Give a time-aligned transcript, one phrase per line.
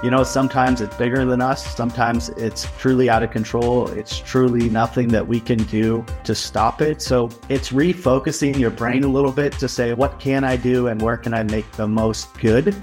[0.00, 1.74] You know, sometimes it's bigger than us.
[1.74, 3.88] Sometimes it's truly out of control.
[3.88, 7.02] It's truly nothing that we can do to stop it.
[7.02, 11.02] So it's refocusing your brain a little bit to say, what can I do and
[11.02, 12.80] where can I make the most good?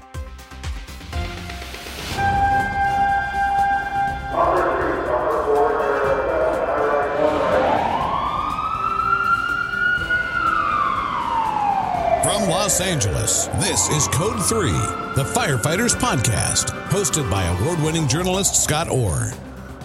[12.76, 14.70] Los Angeles, this is Code 3,
[15.14, 19.32] the Firefighters Podcast, hosted by award winning journalist Scott Orr.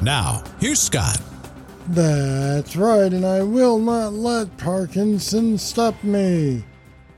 [0.02, 1.21] Now, here's Scott.
[1.88, 6.65] That's right, and I will not let Parkinson stop me.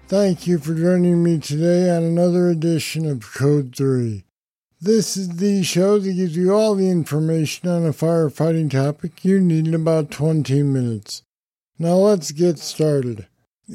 [0.08, 4.24] Thank you for joining me today on another edition of Code 3.
[4.80, 9.42] This is the show that gives you all the information on a firefighting topic you
[9.42, 11.24] need in about 20 minutes.
[11.80, 13.26] Now let's get started.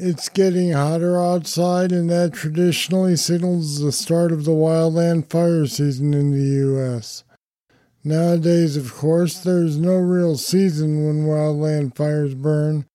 [0.01, 6.13] It's getting hotter outside, and that traditionally signals the start of the wildland fire season
[6.13, 7.25] in the U.S.
[8.01, 12.85] Nowadays, of course, there's no real season when wildland fires burn.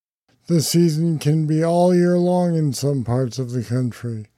[0.46, 4.28] The season can be all year long in some parts of the country.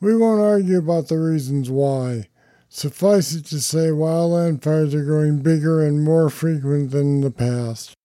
[0.00, 2.26] We won't argue about the reasons why.
[2.68, 7.30] Suffice it to say, wildland fires are growing bigger and more frequent than in the
[7.30, 7.97] past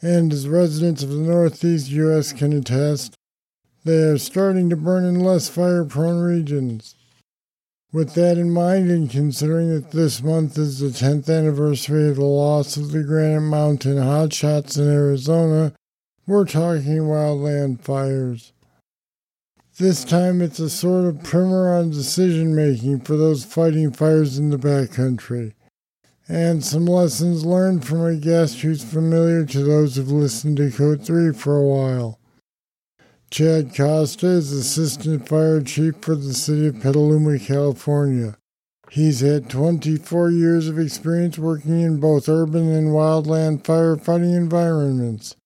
[0.00, 2.32] and as residents of the Northeast U.S.
[2.32, 3.14] can attest,
[3.84, 6.94] they are starting to burn in less fire prone regions.
[7.90, 12.24] With that in mind, and considering that this month is the 10th anniversary of the
[12.24, 15.72] loss of the Granite Mountain hotshots in Arizona,
[16.26, 18.52] we're talking wildland fires.
[19.78, 24.50] This time it's a sort of primer on decision making for those fighting fires in
[24.50, 25.54] the backcountry
[26.28, 31.04] and some lessons learned from a guest who's familiar to those who've listened to Code
[31.04, 32.20] 3 for a while.
[33.30, 38.36] Chad Costa is Assistant Fire Chief for the City of Petaluma, California.
[38.90, 45.36] He's had 24 years of experience working in both urban and wildland firefighting environments.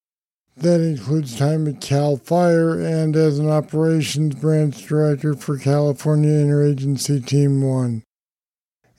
[0.56, 7.24] That includes time at CAL FIRE and as an operations branch director for California Interagency
[7.24, 8.04] Team 1.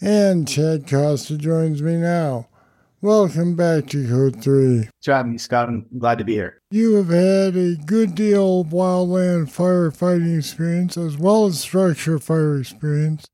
[0.05, 2.49] And Chad Costa joins me now.
[2.99, 4.79] Welcome back to Code 3.
[4.81, 5.69] Thanks for having me, Scott.
[5.69, 6.61] I'm glad to be here.
[6.71, 12.59] You have had a good deal of wildland firefighting experience as well as structure fire
[12.59, 13.27] experience.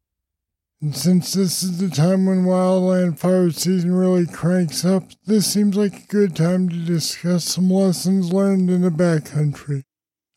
[0.80, 5.76] And since this is the time when wildland fire season really cranks up, this seems
[5.76, 9.86] like a good time to discuss some lessons learned in the backcountry.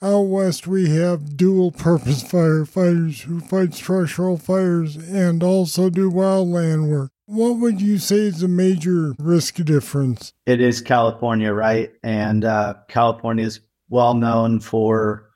[0.05, 6.91] Out west, we have dual purpose firefighters who fight structural fires and also do wildland
[6.91, 7.13] work.
[7.27, 10.33] What would you say is the major risk difference?
[10.45, 11.93] It is California, right?
[12.03, 15.31] And uh, California is well known for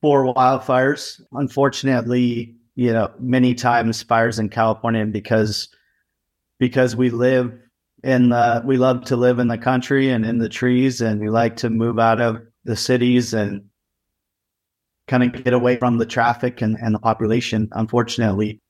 [0.00, 1.20] for wildfires.
[1.32, 5.68] Unfortunately, you know, many times fires in California because
[6.58, 7.52] because we live
[8.02, 11.28] in the we love to live in the country and in the trees, and we
[11.28, 13.62] like to move out of the cities and
[15.08, 17.68] kind of get away from the traffic and, and the population.
[17.72, 18.60] Unfortunately,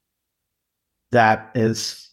[1.12, 2.11] that is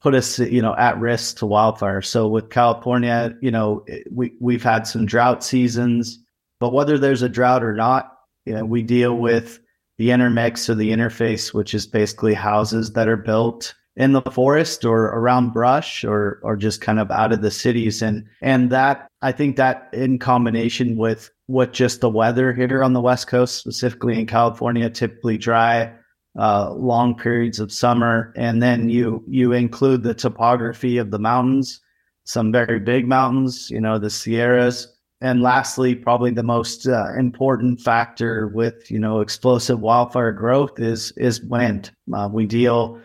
[0.00, 2.00] put us, you know, at risk to wildfire.
[2.00, 6.18] So with California, you know, we we've had some drought seasons,
[6.60, 8.12] but whether there's a drought or not,
[8.46, 9.58] you know, we deal with
[9.98, 14.84] the intermix or the interface, which is basically houses that are built in the forest
[14.84, 18.00] or around brush or or just kind of out of the cities.
[18.00, 22.92] And and that I think that in combination with what just the weather here on
[22.92, 25.92] the west coast specifically in California typically dry
[26.38, 28.32] uh, long periods of summer.
[28.36, 31.80] And then you you include the topography of the mountains
[32.24, 34.94] some very big mountains you know the Sierras.
[35.20, 41.10] And lastly probably the most uh, important factor with you know explosive wildfire growth is
[41.16, 41.90] is wind.
[42.14, 43.00] Uh, we deal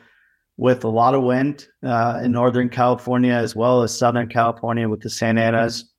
[0.63, 5.01] with a lot of wind uh, in Northern California as well as Southern California with
[5.01, 5.91] the Santa Anas.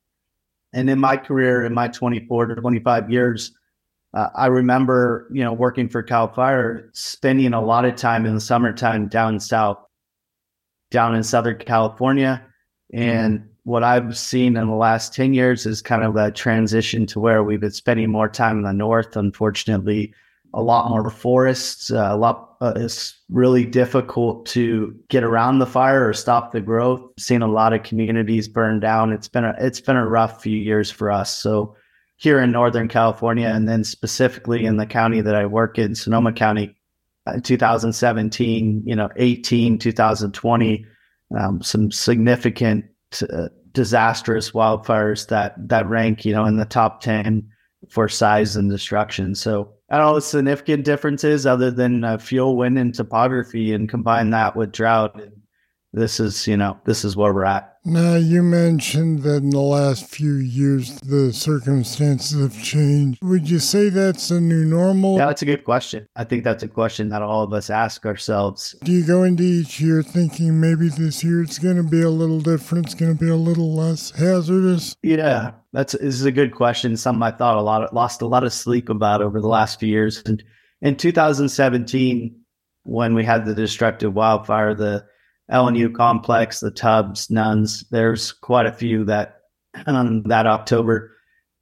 [0.73, 3.51] And in my career, in my 24 to 25 years,
[4.15, 8.33] uh, I remember, you know, working for Cal Fire, spending a lot of time in
[8.33, 9.77] the summertime down south,
[10.89, 12.43] down in Southern California.
[12.91, 17.19] And what I've seen in the last 10 years is kind of a transition to
[17.19, 20.11] where we've been spending more time in the north, unfortunately,
[20.55, 21.91] a lot more forests.
[21.91, 22.54] Uh, a lot.
[22.65, 26.99] Uh, it's really difficult to get around the fire or stop the growth.
[27.19, 29.13] Seen a lot of communities burn down.
[29.13, 31.31] It's been a it's been a rough few years for us.
[31.31, 31.75] So
[32.17, 36.33] here in Northern California, and then specifically in the county that I work in, Sonoma
[36.33, 36.75] County,
[37.31, 40.85] in 2017, you know, 18, 2020,
[41.37, 42.85] um, some significant
[43.31, 47.47] uh, disastrous wildfires that that rank, you know, in the top 10
[47.91, 49.35] for size and destruction.
[49.35, 54.31] So I don't know significant differences other than uh, fuel, wind, and topography, and combine
[54.31, 55.21] that with drought.
[55.21, 55.31] And
[55.93, 57.71] This is, you know, this is where we're at.
[57.87, 63.21] Now, you mentioned that in the last few years the circumstances have changed.
[63.21, 65.17] Would you say that's a new normal?
[65.17, 66.07] Yeah, that's a good question.
[66.15, 68.75] I think that's a question that all of us ask ourselves.
[68.83, 72.09] Do you go into each year thinking maybe this year it's going to be a
[72.09, 74.95] little different, it's going to be a little less hazardous?
[75.03, 76.95] Yeah, that's this is a good question.
[76.95, 79.77] Something I thought a lot, of, lost a lot of sleep about over the last
[79.77, 80.23] few years.
[80.25, 80.41] And
[80.81, 82.39] in 2017,
[82.83, 85.05] when we had the destructive wildfire, the
[85.51, 87.83] LNU complex, the Tubbs, Nuns.
[87.91, 89.41] There's quite a few that
[89.85, 91.11] on that October.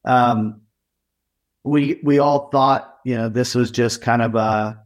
[0.06, 0.62] Um,
[1.64, 4.80] we we all thought you know this was just kind of a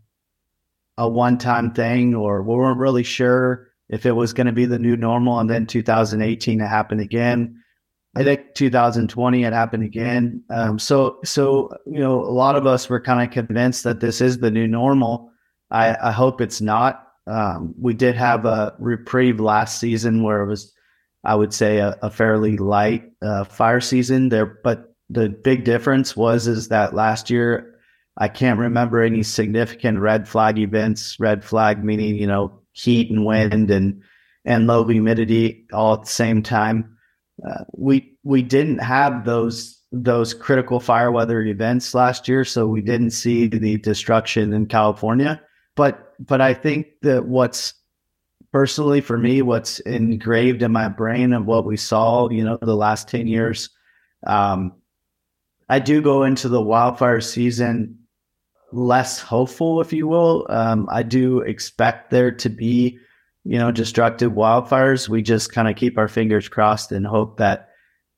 [0.98, 4.66] a one time thing, or we weren't really sure if it was going to be
[4.66, 5.40] the new normal.
[5.40, 7.62] And then 2018 it happened again.
[8.18, 10.44] I think 2020 it happened again.
[10.50, 14.22] Um, so so you know a lot of us were kind of convinced that this
[14.22, 15.32] is the new normal.
[15.70, 17.08] I, I hope it's not.
[17.28, 20.74] Um, we did have a reprieve last season where it was,
[21.26, 24.46] I would say, a, a fairly light uh, fire season there.
[24.64, 27.76] But the big difference was is that last year,
[28.18, 31.20] I can't remember any significant red flag events.
[31.20, 34.02] Red flag meaning you know heat and wind and
[34.44, 36.97] and low humidity all at the same time.
[37.74, 43.12] We we didn't have those those critical fire weather events last year, so we didn't
[43.12, 45.42] see the destruction in California.
[45.76, 47.74] But but I think that what's
[48.52, 52.76] personally for me, what's engraved in my brain of what we saw, you know, the
[52.76, 53.70] last 10 years,
[54.26, 54.74] um,
[55.70, 58.00] I do go into the wildfire season
[58.72, 60.46] less hopeful, if you will.
[60.50, 63.00] Um, I do expect there to be,
[63.48, 65.10] you know, destructive wildfires.
[65.10, 67.70] We just kind of keep our fingers crossed and hope that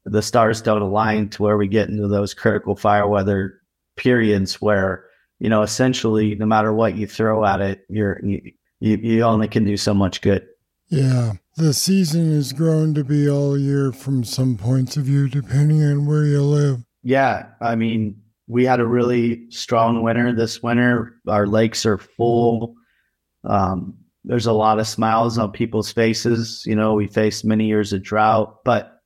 [0.06, 3.62] the stars don't align to where we get into those critical fire weather
[3.96, 5.06] periods where
[5.40, 9.64] you know, essentially, no matter what you throw at it, you're you, you only can
[9.64, 10.46] do so much good.
[10.90, 15.84] Yeah, the season has grown to be all year from some points of view, depending
[15.84, 16.84] on where you live.
[17.04, 21.16] Yeah, I mean, we had a really strong winter this winter.
[21.28, 22.75] Our lakes are full.
[23.44, 23.96] Um,
[24.30, 26.64] there's a lot of smiles on people's faces.
[26.68, 29.02] You know, we faced many years of drought, but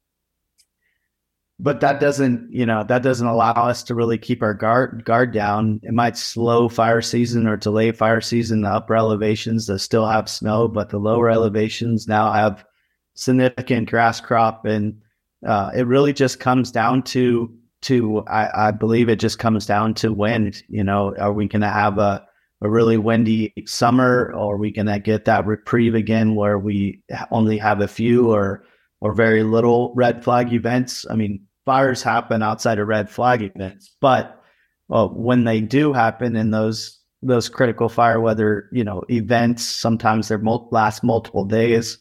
[1.58, 5.32] but that doesn't you know that doesn't allow us to really keep our guard guard
[5.32, 5.80] down.
[5.82, 10.28] It might slow fire season or delay fire season the upper elevations that still have
[10.28, 12.66] snow but the lower elevations now have
[13.14, 14.66] significant grass crop.
[14.66, 15.02] And
[15.48, 17.50] uh, it really just comes down to
[17.84, 20.64] to I, I believe it just comes down to wind.
[20.68, 22.28] You know are we going to have a
[22.64, 27.04] a really windy summer or are we going to get that reprieve again where we
[27.30, 28.64] only have a few or
[29.02, 31.06] or very little red flag events.
[31.10, 34.42] I mean, fires happen outside of red flag events, but
[34.88, 40.28] well, when they do happen in those those critical fire weather, you know, events, sometimes
[40.28, 41.98] they're mul- last multiple days.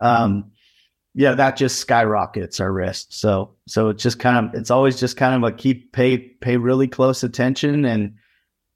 [0.00, 0.50] Um,
[1.14, 3.06] yeah, that just skyrockets our risk.
[3.10, 6.56] So, so it's just kind of, it's always just kind of a keep pay pay
[6.56, 8.14] really close attention and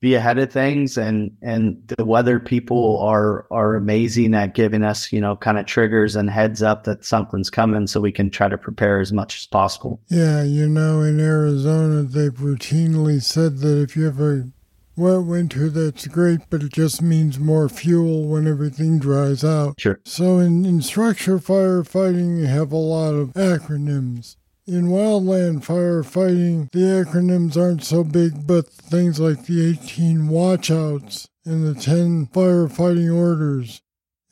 [0.01, 3.07] be ahead of things and and the weather people mm-hmm.
[3.07, 7.05] are are amazing at giving us you know kind of triggers and heads up that
[7.05, 10.01] something's coming so we can try to prepare as much as possible.
[10.09, 14.51] Yeah you know in arizona they've routinely said that if you have a
[14.97, 19.81] wet winter that's great but it just means more fuel when everything dries out.
[19.81, 20.01] Sure.
[20.05, 26.81] So in, in structure firefighting you have a lot of acronyms in wildland firefighting, the
[26.81, 33.81] acronyms aren't so big, but things like the 18 watchouts and the 10 firefighting orders.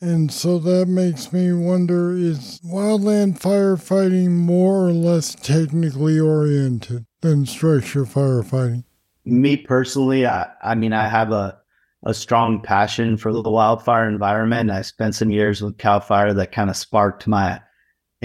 [0.01, 7.45] And so that makes me wonder is wildland firefighting more or less technically oriented than
[7.45, 8.83] structure firefighting?
[9.23, 11.57] Me personally, I, I mean, I have a,
[12.03, 14.69] a strong passion for the wildfire environment.
[14.69, 17.61] I spent some years with CAL FIRE that kind of sparked my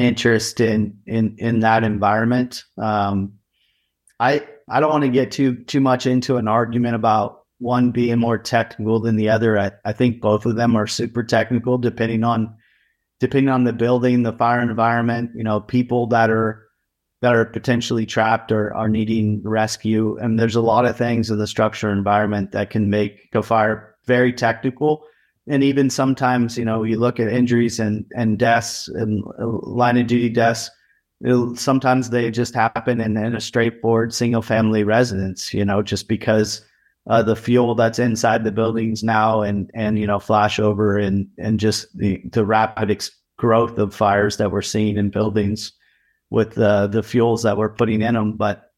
[0.00, 2.64] interest in in in that environment.
[2.78, 3.34] Um,
[4.18, 8.18] I I don't want to get too too much into an argument about one being
[8.18, 9.58] more technical than the other.
[9.58, 12.56] I, I think both of them are super technical, depending on
[13.20, 15.32] depending on the building, the fire environment.
[15.34, 16.66] You know, people that are
[17.20, 21.38] that are potentially trapped or are needing rescue, and there's a lot of things in
[21.38, 25.04] the structure environment that can make a fire very technical
[25.50, 30.06] and even sometimes, you know, you look at injuries and and deaths and line of
[30.06, 30.70] duty deaths.
[31.56, 35.52] sometimes they just happen in, in a straightforward single family residence.
[35.52, 36.64] You know, just because
[37.08, 41.28] uh, the fuel that's inside the buildings now and and you know flash over and
[41.36, 45.72] and just the the rapid ex- growth of fires that we're seeing in buildings
[46.30, 48.36] with the the fuels that we're putting in them.
[48.36, 48.70] But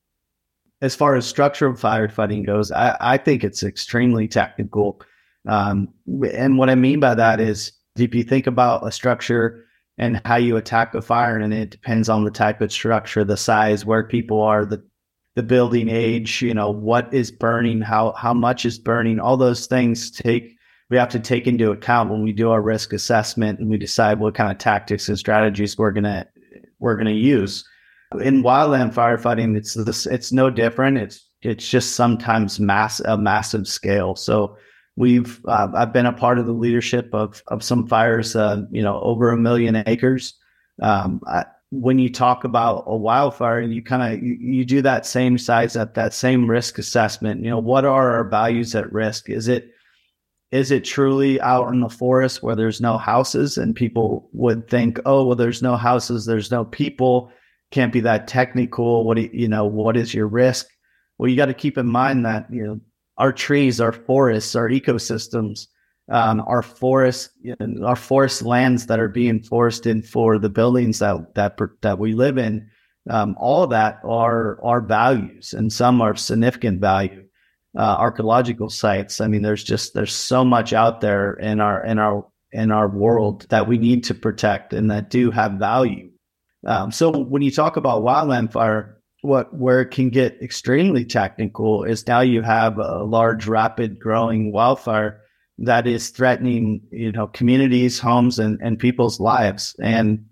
[0.81, 5.03] as far as structural firefighting goes, I, I think it's extremely technical.
[5.49, 5.89] Um,
[6.33, 9.65] and what I mean by that is if you think about a structure
[9.99, 13.37] and how you attack a fire, and it depends on the type of structure, the
[13.37, 14.83] size, where people are, the
[15.35, 19.67] the building age, you know, what is burning, how how much is burning, all those
[19.67, 20.57] things take
[20.93, 24.21] we have to take into account when we do our risk assessment and we decide
[24.21, 26.27] what kind of tactics and strategies we're gonna
[26.81, 27.67] we're gonna use.
[28.21, 29.75] In wildland firefighting, it's
[30.07, 30.99] it's no different.
[30.99, 34.17] It's it's just sometimes mass a massive scale.
[34.17, 34.57] So
[34.97, 38.83] we've uh, I've been a part of the leadership of of some fires, uh, you
[38.83, 40.35] know, over a million acres.
[40.81, 44.83] Um, I, when you talk about a wildfire and you kind of you, you, do
[44.83, 47.43] that same size at that same risk assessment.
[47.43, 49.31] You know what are our values at risk?
[49.31, 49.71] Is it
[50.51, 55.01] is it truly out in the forest where there's no houses and people would think
[55.07, 57.33] oh well there's no houses there's no people
[57.71, 59.05] can't be that technical.
[59.05, 60.67] What do you, you know what is your risk?
[61.17, 62.81] Well you got to keep in mind that you know
[63.23, 65.69] our trees our forests our ecosystems
[66.11, 70.99] um, our forest, you know, our forest lands that are being forested for the buildings
[70.99, 72.69] that that that we live in.
[73.11, 77.25] Um, all of that are are values, and some are significant value.
[77.75, 79.21] Uh, archaeological sites.
[79.21, 82.89] I mean, there's just there's so much out there in our in our in our
[82.89, 86.11] world that we need to protect and that do have value.
[86.67, 91.85] Um, so when you talk about wildland fire, what where it can get extremely technical
[91.85, 95.21] is now you have a large, rapid growing wildfire
[95.59, 99.77] that is threatening, you know, communities, homes, and, and people's lives.
[99.81, 100.27] And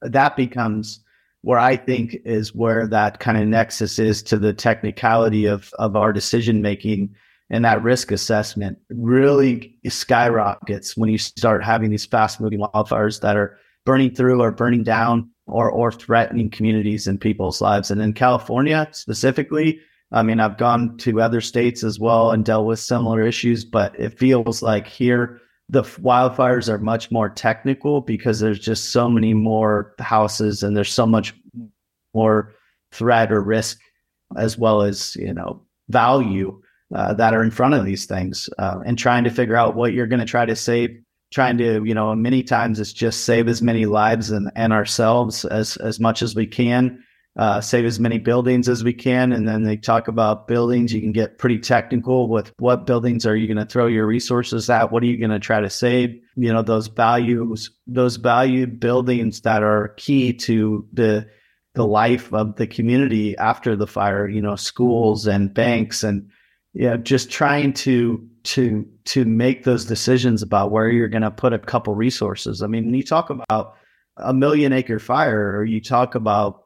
[0.00, 1.04] that becomes
[1.42, 5.96] where I think is where that kind of nexus is to the technicality of, of
[5.96, 7.14] our decision making
[7.50, 13.36] and that risk assessment really skyrockets when you start having these fast moving wildfires that
[13.36, 17.90] are burning through or burning down or or threatening communities and people's lives.
[17.90, 19.80] And in California specifically,
[20.12, 23.98] I mean, I've gone to other states as well and dealt with similar issues, but
[23.98, 29.34] it feels like here the wildfires are much more technical because there's just so many
[29.34, 31.34] more houses and there's so much
[32.14, 32.54] more
[32.90, 33.78] threat or risk
[34.36, 36.58] as well as, you know, value
[36.94, 39.92] uh, that are in front of these things uh, and trying to figure out what
[39.92, 40.98] you're going to try to save
[41.30, 45.44] trying to you know many times it's just save as many lives and, and ourselves
[45.44, 47.02] as as much as we can
[47.38, 49.32] uh, save as many buildings as we can.
[49.32, 50.92] And then they talk about buildings.
[50.92, 54.68] You can get pretty technical with what buildings are you going to throw your resources
[54.68, 54.90] at?
[54.90, 56.20] What are you going to try to save?
[56.34, 61.28] You know, those values, those valued buildings that are key to the
[61.74, 64.28] the life of the community after the fire.
[64.28, 66.28] You know, schools and banks and
[66.74, 71.52] yeah, just trying to to to make those decisions about where you're going to put
[71.52, 72.62] a couple resources.
[72.62, 73.74] I mean, when you talk about
[74.16, 76.64] a million acre fire, or you talk about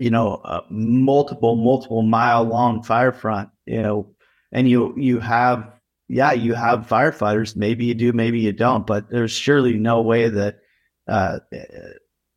[0.00, 4.08] you know, a multiple, multiple mile long fire front, you know,
[4.50, 5.70] and you, you have,
[6.08, 7.54] yeah, you have firefighters.
[7.54, 10.60] Maybe you do, maybe you don't, but there's surely no way that,
[11.06, 11.40] uh,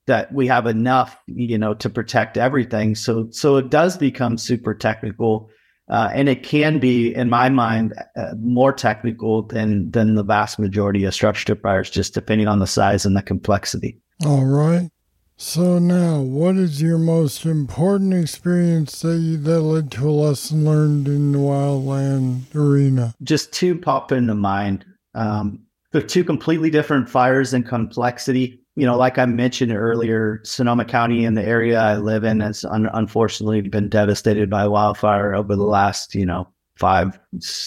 [0.08, 2.96] that we have enough, you know, to protect everything.
[2.96, 5.50] So, so it does become super technical.
[5.94, 10.58] Uh, and it can be, in my mind, uh, more technical than than the vast
[10.58, 14.02] majority of structure fires, just depending on the size and the complexity.
[14.26, 14.90] All right.
[15.38, 20.66] So now, what is your most important experience that you, that led to a lesson
[20.66, 23.14] learned in the wildland arena?
[23.22, 24.86] Just two pop into mind.
[25.14, 25.60] Um,
[25.92, 28.63] they're two completely different fires in complexity.
[28.76, 32.66] You know, like I mentioned earlier, Sonoma County and the area I live in has
[32.66, 37.20] un- unfortunately been devastated by wildfire over the last, you know, five,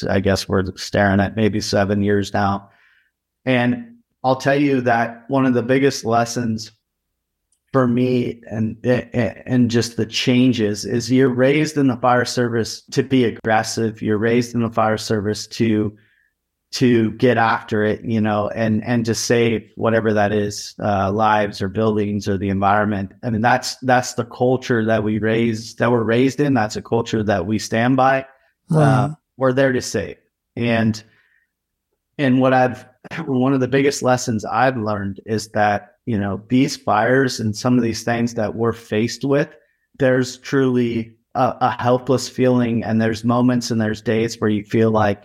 [0.08, 2.70] I guess we're staring at maybe seven years now.
[3.44, 6.72] And I'll tell you that one of the biggest lessons
[7.72, 13.02] for me and and just the changes is you're raised in the fire service to
[13.02, 15.94] be aggressive you're raised in the fire service to
[16.72, 21.62] to get after it you know and and to save whatever that is uh, lives
[21.62, 23.12] or buildings or the environment.
[23.22, 26.54] I mean that's that's the culture that we raised that we're raised in.
[26.54, 28.26] That's a culture that we stand by
[28.74, 30.16] uh, we're there to save.
[30.56, 31.02] And
[32.18, 32.86] and what i've
[33.26, 37.76] one of the biggest lessons i've learned is that you know, these fires and some
[37.76, 39.50] of these things that we're faced with,
[39.98, 42.84] there's truly a, a helpless feeling.
[42.84, 45.24] And there's moments and there's days where you feel like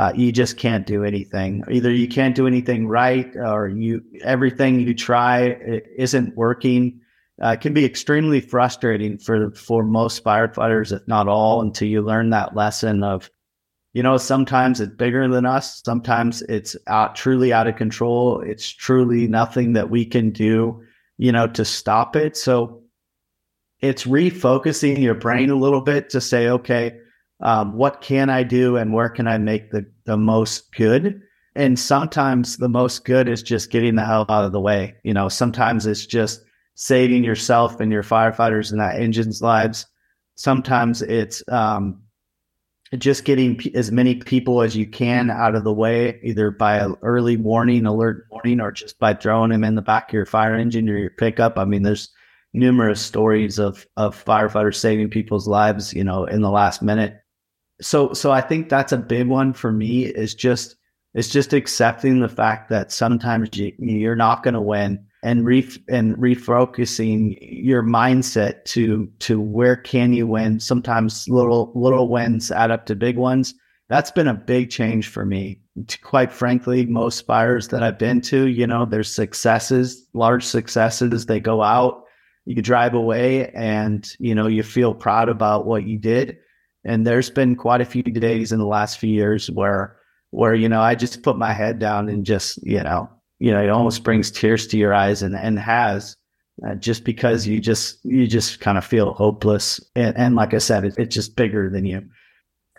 [0.00, 1.62] uh, you just can't do anything.
[1.70, 6.98] Either you can't do anything right or you everything you try isn't working.
[7.44, 12.00] Uh, it can be extremely frustrating for for most firefighters, if not all, until you
[12.00, 13.28] learn that lesson of
[13.92, 15.82] you know, sometimes it's bigger than us.
[15.84, 18.40] Sometimes it's out, truly out of control.
[18.40, 20.82] It's truly nothing that we can do,
[21.18, 22.38] you know, to stop it.
[22.38, 22.84] So
[23.80, 26.99] it's refocusing your brain a little bit to say, okay,
[27.42, 31.22] um, what can I do and where can I make the, the most good?
[31.54, 34.94] And sometimes the most good is just getting the hell out of the way.
[35.02, 36.42] You know, sometimes it's just
[36.74, 39.86] saving yourself and your firefighters and that engine's lives.
[40.36, 42.00] Sometimes it's um,
[42.96, 46.78] just getting p- as many people as you can out of the way, either by
[46.78, 50.26] an early warning, alert warning, or just by throwing them in the back of your
[50.26, 51.58] fire engine or your pickup.
[51.58, 52.10] I mean, there's
[52.52, 57.20] numerous stories of of firefighters saving people's lives, you know, in the last minute.
[57.80, 60.76] So so I think that's a big one for me is just
[61.14, 65.68] it's just accepting the fact that sometimes you, you're not going to win and re
[65.88, 70.60] and refocusing your mindset to to where can you win.
[70.60, 73.54] Sometimes little little wins add up to big ones.
[73.88, 75.60] That's been a big change for me.
[76.02, 81.26] Quite frankly, most fires that I've been to, you know, there's successes, large successes.
[81.26, 82.04] They go out,
[82.44, 86.38] you drive away, and you know you feel proud about what you did.
[86.84, 89.96] And there's been quite a few days in the last few years where
[90.30, 93.08] where you know I just put my head down and just you know
[93.38, 96.16] you know it almost brings tears to your eyes and and has
[96.66, 100.58] uh, just because you just you just kind of feel hopeless and, and like I
[100.58, 102.02] said it, it's just bigger than you.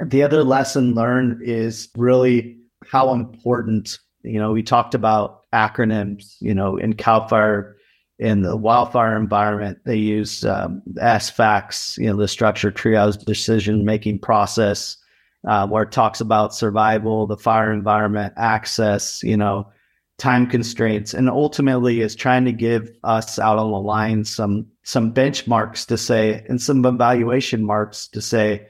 [0.03, 6.55] The other lesson learned is really how important you know we talked about acronyms you
[6.55, 7.75] know in Cal Fire
[8.21, 14.19] in the wildfire environment they use um, SFACTS you know the structure triage decision making
[14.19, 14.97] process
[15.47, 19.67] uh, where it talks about survival, the fire environment, access, you know,
[20.17, 25.13] time constraints, and ultimately is trying to give us out on the line some some
[25.13, 28.67] benchmarks to say and some evaluation marks to say,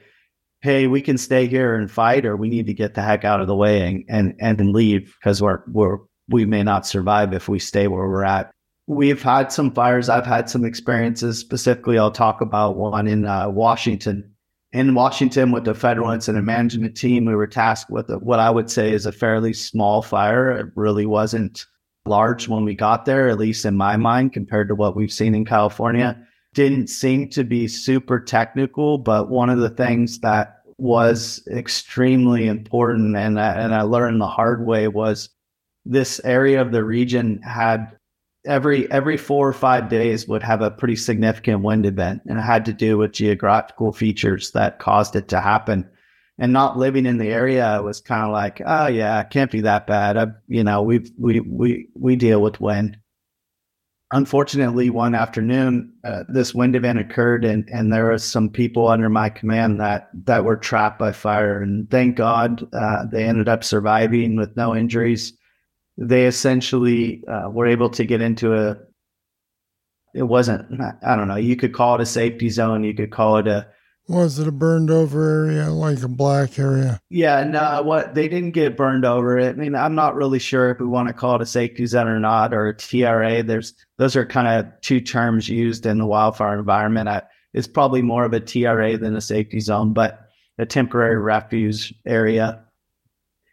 [0.62, 3.40] hey, we can stay here and fight, or we need to get the heck out
[3.40, 7.48] of the way and and, and leave because we're we're we may not survive if
[7.48, 8.50] we stay where we're at.
[8.86, 10.08] We've had some fires.
[10.08, 11.38] I've had some experiences.
[11.38, 14.32] Specifically, I'll talk about one in uh, Washington
[14.72, 18.50] in Washington with the federal incident management team, we were tasked with a, what I
[18.50, 20.50] would say is a fairly small fire.
[20.50, 21.66] It really wasn't
[22.06, 25.34] large when we got there, at least in my mind, compared to what we've seen
[25.34, 26.18] in California.
[26.54, 33.14] Didn't seem to be super technical, but one of the things that was extremely important
[33.16, 35.28] and, and I learned the hard way was
[35.84, 37.96] this area of the region had
[38.44, 42.42] every every four or five days would have a pretty significant wind event and it
[42.42, 45.88] had to do with geographical features that caused it to happen.
[46.38, 49.60] And not living in the area was kind of like oh yeah it can't be
[49.62, 50.16] that bad.
[50.16, 52.96] I, you know we we we we deal with wind.
[54.14, 59.08] Unfortunately one afternoon uh, this wind event occurred and and there was some people under
[59.08, 63.64] my command that that were trapped by fire and thank god uh, they ended up
[63.64, 65.32] surviving with no injuries
[66.02, 68.76] they essentially uh, were able to get into a
[70.14, 73.36] it wasn't i don't know you could call it a safety zone you could call
[73.36, 73.66] it a
[74.08, 77.00] was it a burned over area like a black area?
[77.08, 80.80] Yeah no what they didn't get burned over i mean i'm not really sure if
[80.80, 84.16] we want to call it a safety zone or not or a TRA there's those
[84.16, 87.08] are kind of two terms used in the wildfire environment.
[87.08, 87.22] I,
[87.54, 90.18] it's probably more of a TRA than a safety zone but
[90.58, 92.64] a temporary refuge area.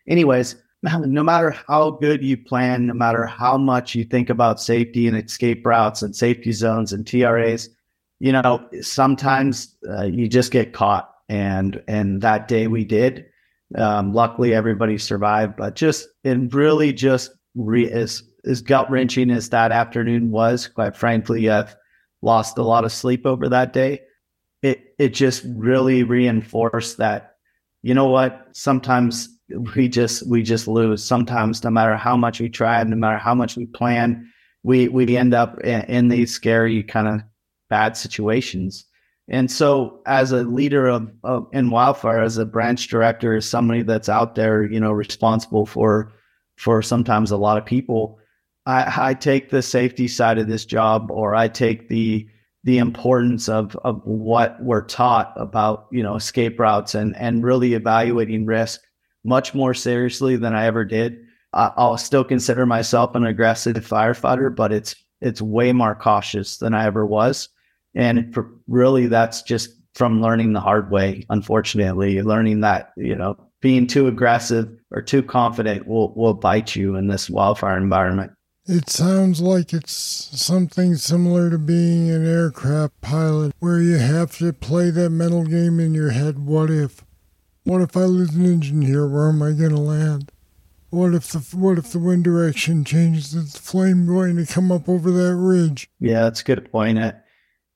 [0.07, 5.07] Anyways no matter how good you plan, no matter how much you think about safety
[5.07, 7.69] and escape routes and safety zones and TRAs,
[8.19, 11.13] you know, sometimes uh, you just get caught.
[11.27, 13.25] And and that day we did.
[13.75, 15.57] Um, luckily, everybody survived.
[15.57, 20.95] But just and really just re- as as gut wrenching as that afternoon was, quite
[20.95, 21.75] frankly, I've
[22.23, 24.01] lost a lot of sleep over that day.
[24.63, 27.35] It it just really reinforced that.
[27.83, 28.47] You know what?
[28.53, 29.38] Sometimes
[29.75, 33.33] we just we just lose sometimes no matter how much we try no matter how
[33.33, 34.29] much we plan
[34.63, 37.21] we we end up in, in these scary kind of
[37.69, 38.85] bad situations.
[39.31, 43.83] And so as a leader of, of in wildfire as a branch director as somebody
[43.83, 46.12] that's out there you know responsible for
[46.57, 48.19] for sometimes a lot of people
[48.65, 52.27] i i take the safety side of this job or i take the
[52.63, 57.75] the importance of of what we're taught about you know escape routes and and really
[57.75, 58.81] evaluating risk
[59.23, 61.25] much more seriously than I ever did.
[61.53, 66.86] I'll still consider myself an aggressive firefighter, but it's it's way more cautious than I
[66.86, 67.49] ever was.
[67.95, 71.25] And for, really, that's just from learning the hard way.
[71.29, 76.95] Unfortunately, learning that you know being too aggressive or too confident will will bite you
[76.95, 78.32] in this wildfire environment.
[78.65, 84.53] It sounds like it's something similar to being an aircraft pilot, where you have to
[84.53, 86.38] play that mental game in your head.
[86.38, 87.03] What if?
[87.69, 89.08] What if I lose an engine here?
[89.08, 90.32] Where am I going to land?
[90.89, 93.36] What if the what if the wind direction changes?
[93.36, 95.88] Is the flame going to come up over that ridge?
[95.99, 96.97] Yeah, that's a good point.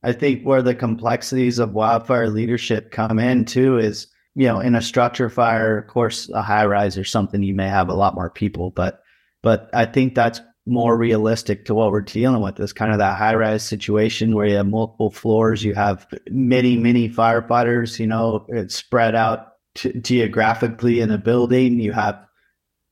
[0.02, 4.74] I think where the complexities of wildfire leadership come in too is, you know, in
[4.74, 8.16] a structure fire, of course, a high rise or something, you may have a lot
[8.16, 9.04] more people, but,
[9.44, 13.20] but I think that's more realistic to what we're dealing with is kind of that
[13.20, 18.48] high rise situation where you have multiple floors, you have many, many firefighters, you know,
[18.50, 21.80] it's spread out t- geographically in a building.
[21.80, 22.26] You have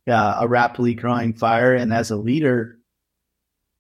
[0.07, 1.75] uh, a rapidly growing fire.
[1.75, 2.79] And as a leader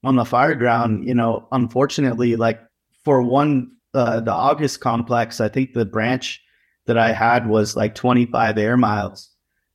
[0.03, 2.59] on the fire ground, you know, unfortunately, like
[3.03, 6.41] for one, uh, the August complex, I think the branch
[6.85, 9.29] that I had was like 25 air miles.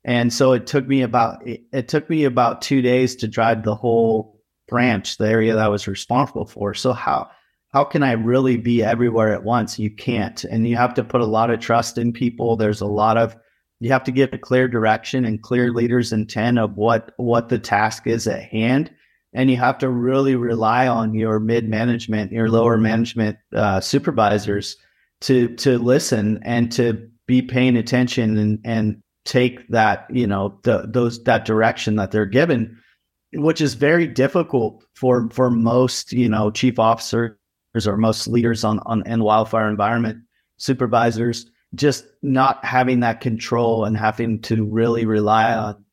[0.04, 3.64] And so it took me about it, it took me about two days to drive
[3.64, 6.74] the whole branch, the area that I was responsible for.
[6.74, 7.28] So how
[7.76, 9.78] how can I really be everywhere at once?
[9.78, 10.42] You can't.
[10.44, 12.56] And you have to put a lot of trust in people.
[12.56, 13.36] There's a lot of
[13.80, 17.58] you have to give a clear direction and clear leaders intent of what what the
[17.58, 18.90] task is at hand
[19.34, 24.78] and you have to really rely on your mid management your lower management uh, supervisors
[25.20, 30.88] to to listen and to be paying attention and and take that, you know, the,
[30.88, 32.80] those that direction that they're given,
[33.34, 36.78] which is very difficult for for most, you know, chief
[37.84, 40.18] or most leaders on on in wildfire environment
[40.56, 45.84] supervisors just not having that control and having to really rely on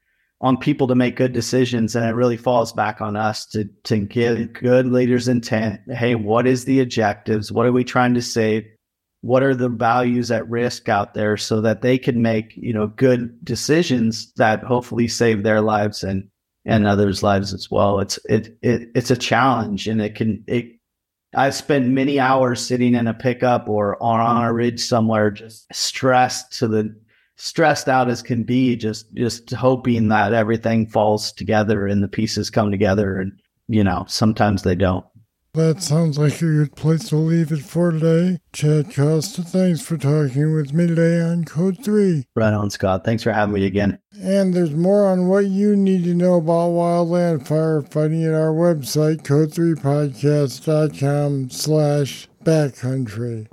[0.42, 1.96] on people to make good decisions.
[1.96, 5.82] And it really falls back on us to to give good leaders intent.
[5.92, 7.52] Hey what is the objectives?
[7.52, 8.70] What are we trying to say
[9.22, 12.88] what are the values at risk out there so that they can make you know
[12.88, 16.30] good decisions that hopefully save their lives and
[16.66, 18.00] and others lives as well?
[18.00, 20.78] It's it, it it's a challenge and it can it
[21.36, 24.56] i've spent many hours sitting in a pickup or on, a mm-hmm.
[24.56, 26.96] ridge somewhere just stressed to the
[27.36, 32.50] stressed out as can be just just hoping that everything falls together and the pieces
[32.50, 33.32] come together and
[33.68, 35.06] you know sometimes they don't
[35.54, 38.40] that sounds like a good place to leave it for today.
[38.54, 42.26] Chad Costa, thanks for talking with me today on Code 3.
[42.36, 43.06] Right on, Scott.
[43.06, 44.00] Thanks for having me again.
[44.20, 49.22] And there's more on what you need to know about wildland firefighting at our website,
[49.24, 53.48] code3podcast.com slash backcountry.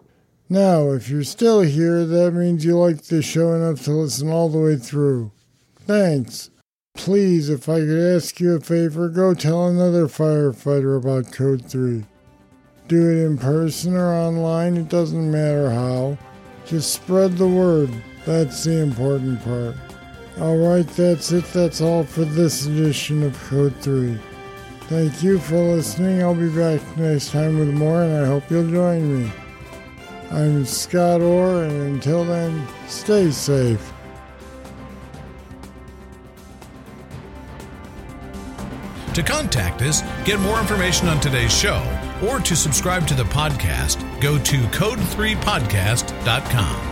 [0.49, 4.49] Now, if you're still here, that means you like the show enough to listen all
[4.49, 5.33] the way through.
[5.87, 6.51] Thanks.
[6.94, 12.05] Please, if I could ask you a favor, go tell another firefighter about Code 3.
[12.88, 16.18] Do it in person or online, it doesn't matter how.
[16.66, 17.90] Just spread the word.
[18.26, 19.76] That's the important part.
[20.38, 21.44] Alright, that's it.
[21.53, 24.18] That's all for this edition of Code 3.
[24.83, 26.22] Thank you for listening.
[26.22, 29.33] I'll be back next time with more, and I hope you'll join me.
[30.31, 33.92] I'm Scott Orr, and until then, stay safe.
[39.14, 41.83] To contact us, get more information on today's show,
[42.23, 46.89] or to subscribe to the podcast, go to code3podcast.com.